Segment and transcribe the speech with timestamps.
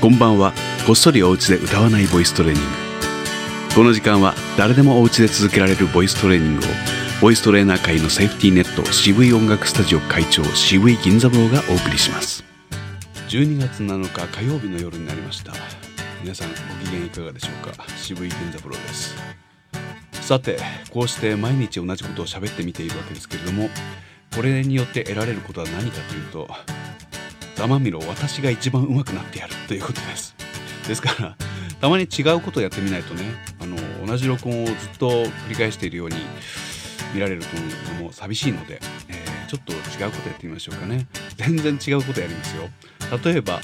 [0.00, 0.52] こんばんは。
[0.86, 2.68] こっそりお家で歌わないボイストレーニング。
[3.74, 6.68] この時間は誰でもお家で続けられるボイストレーニングを
[7.20, 12.44] ボイストレーナー界のセーフティーネット渋い音楽スタジオ会長渋い銀座坊がお送りします。
[13.28, 15.52] 12月7日火曜日の夜になりました。
[16.22, 16.54] 皆さんご
[16.88, 17.84] 機嫌いかがでしょうか？
[17.96, 19.16] 渋い銀座坊です。
[20.12, 20.60] さて
[20.92, 23.68] こうして毎日同じことを喋ってみているわけですけれども
[24.36, 26.48] これによって得られることは何かというと
[27.58, 30.34] 生身の私が一番上手くなってやるということです。
[30.86, 31.36] ですから
[31.80, 33.24] たまに違うことをやってみないとね
[33.60, 36.16] あの同じ録音をずっと繰り返しているように
[37.12, 37.48] 見られると
[37.94, 41.06] のも寂しいので、えー、ちょっと違うことやってみましょうかね。
[41.36, 42.68] 全然違うことやりますよ。
[43.24, 43.60] 例えば、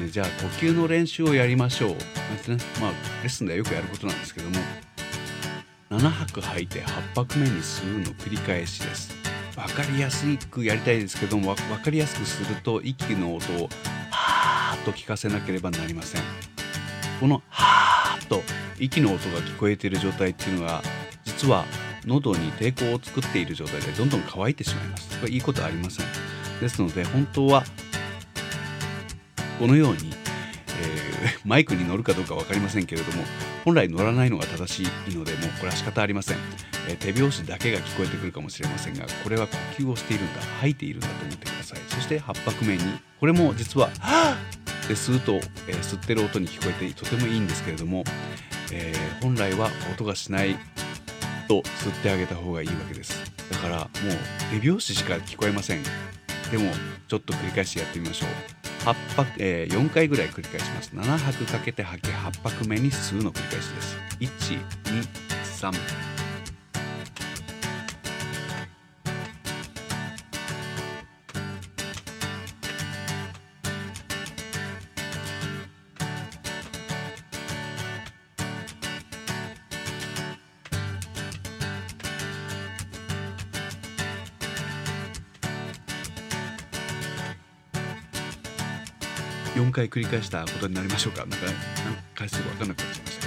[0.00, 1.98] えー、じゃあ呼吸の練習をやりましょうなん
[2.44, 2.90] てねまあ
[3.22, 4.56] レッスンではよくやることなんですけども
[5.90, 9.17] 7拍吐いて8拍目に吸うの繰り返しです。
[9.58, 13.68] 分かりやすくやりたいですけども分かりやすくすると息の音を
[14.10, 16.22] 「はー」と聞かせなければなりません。
[17.18, 18.42] この「はー」と
[18.78, 20.82] 息の音が聞こえている状態っていうのが
[21.24, 21.64] 実は
[22.04, 25.18] 喉に抵抗を作っている状態でどんどん乾いてしまいます。
[25.18, 26.06] これいいことありません。
[26.60, 27.64] ですので本当は
[29.58, 30.12] このように
[30.80, 33.24] えー、 マイクに乗るかどうか分かりませんけれども
[33.64, 36.36] 本来乗らないのが正しいのでもうこれは仕方ありません、
[36.88, 41.80] えー、手拍子だけが聞こえてくるかもしれませんがこれは呼吸をしているんだ吐いているんだと思ってください。
[41.88, 42.82] そして8拍目に
[43.20, 44.36] これも実は「は
[44.84, 45.34] っ!」で吸うと、
[45.66, 48.04] えー、吸ってる音に聞こえてとてもいいんですけれども、
[48.72, 50.56] えー、本来は音がしない
[51.46, 53.30] と吸ってあげた方がいいわけです。
[53.50, 55.82] だからもう手拍子しか聞こえません。
[56.50, 56.72] でも
[57.08, 58.57] ちょっと繰り返してやってみましょう。
[58.88, 60.90] 8泊、えー、4回ぐらい繰り返します。
[60.94, 63.98] 7拍かけて吐き8拍目に数の繰り返しです。
[64.20, 65.06] 1 2
[65.72, 66.17] 3
[89.54, 91.20] 4回繰り返したことになりましょうか。
[91.20, 91.46] なんか
[91.84, 93.26] 何回数か分かんなくなっちゃいました。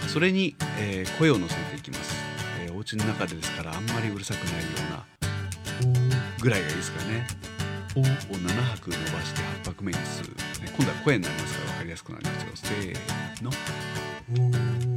[0.00, 2.14] けどそれに、えー、声を乗せていきます、
[2.62, 7.26] えー、お家の中でですからあんまりうるさくないようなぐらいがいいですかね
[7.96, 12.50] 「お」を7拍伸ばして8拍目にする、ね、今度は声になりますから分かりやすくなりますよ。
[12.54, 13.50] せーの「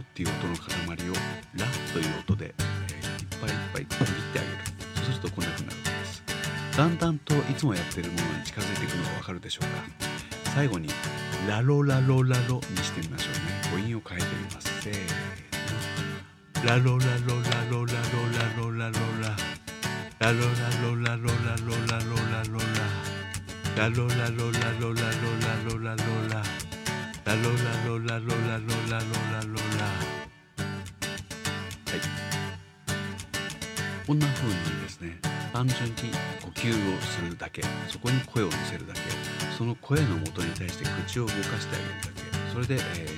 [0.00, 1.14] っていう音の塊を
[1.56, 4.54] 「ラ」という音で、えーいっぱいいっぱい区切ってあげる。
[4.96, 6.22] そうするとこんな風になるわけです
[6.76, 9.70] だんだんといつもやってるものに近づいていくのがわかるでしょうか。
[10.54, 10.88] 最後に
[11.48, 13.40] ラロラロラロにしてみましょうね。
[13.64, 14.82] 母音を変えてみます。
[14.82, 16.66] せーの。
[16.66, 19.34] ラロラロラロラロラロラロラ
[20.20, 22.74] ラロラロラロラロラロラロラ
[23.76, 26.69] ラロラロラロラロラロラロラロララ
[27.30, 27.48] ラロラ
[27.86, 29.86] ロラロラロラロラロラ。
[29.86, 30.02] は
[31.94, 32.02] い。
[34.04, 35.16] こんな風にですね
[35.52, 35.94] 単純に
[36.42, 39.00] 呼吸をするだけそこに声を乗せるだけ
[39.56, 43.14] その声の元に対して口を動かしてあげるだけそれで、えー、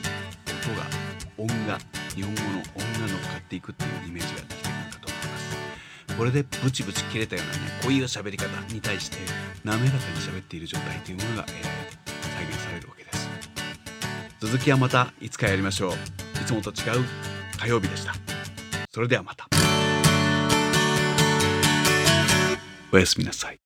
[1.38, 1.78] 音が音が
[2.14, 6.16] 日本語の音が乗っかっていくっていうイメージができてくるかと思います。
[6.18, 8.44] これでブチブチ切れたようなねこういう喋り方
[8.74, 9.16] に対して
[9.64, 13.01] 滑らかに喋っている状態というものが、えー、再現されるわけです
[14.42, 15.92] 続きはまたいつかやりましょう。
[15.92, 15.94] い
[16.44, 17.04] つもと違う
[17.60, 18.12] 火曜日でした。
[18.90, 19.46] それではまた。
[22.92, 23.61] おやすみなさい。